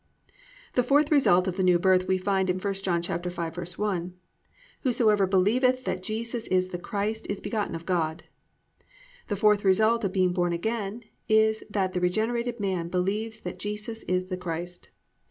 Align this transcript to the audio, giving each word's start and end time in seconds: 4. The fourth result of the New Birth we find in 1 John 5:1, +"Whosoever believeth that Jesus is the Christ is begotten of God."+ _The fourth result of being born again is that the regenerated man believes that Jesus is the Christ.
4. 0.29 0.35
The 0.73 0.83
fourth 0.87 1.11
result 1.11 1.47
of 1.47 1.57
the 1.57 1.63
New 1.63 1.77
Birth 1.77 2.07
we 2.07 2.17
find 2.17 2.49
in 2.49 2.57
1 2.57 2.73
John 2.81 3.03
5:1, 3.03 4.13
+"Whosoever 4.81 5.27
believeth 5.27 5.83
that 5.83 6.01
Jesus 6.01 6.47
is 6.47 6.69
the 6.69 6.79
Christ 6.79 7.27
is 7.29 7.39
begotten 7.39 7.75
of 7.75 7.85
God."+ 7.85 8.23
_The 9.29 9.37
fourth 9.37 9.63
result 9.63 10.03
of 10.03 10.11
being 10.11 10.33
born 10.33 10.53
again 10.53 11.03
is 11.29 11.63
that 11.69 11.93
the 11.93 11.99
regenerated 12.01 12.59
man 12.59 12.87
believes 12.89 13.41
that 13.41 13.59
Jesus 13.59 14.01
is 14.07 14.25
the 14.29 14.37
Christ. 14.37 14.89